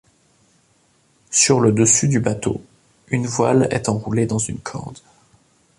[1.29, 2.59] Sur le dessus du bateau,
[3.09, 4.97] une voile est enroulée dans une corde.